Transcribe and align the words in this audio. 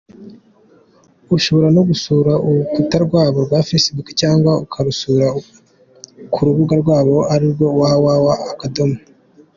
Ushobora 1.35 1.67
no 1.75 1.81
gusura 1.89 2.31
urukuta 2.47 2.95
rwabo 3.05 3.37
rwa 3.45 3.59
facebook 3.69 4.07
cyangwa 4.21 4.51
ukabasura 4.65 5.27
ku 6.33 6.39
rubuga 6.47 6.73
rwabo 6.83 7.15
arirwo 7.33 7.65
www. 7.77 8.25